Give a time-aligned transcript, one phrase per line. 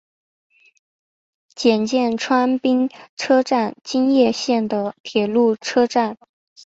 [1.53, 6.17] 检见川滨车站京叶线的铁路车站。